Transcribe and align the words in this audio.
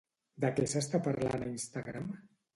De 0.45 0.49
què 0.59 0.65
s'està 0.71 1.03
parlant 1.09 1.45
a 1.45 1.51
Instagram? 1.53 2.11